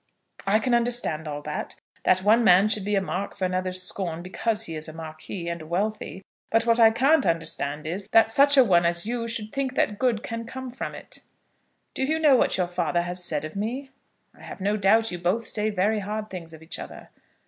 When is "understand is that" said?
7.23-8.31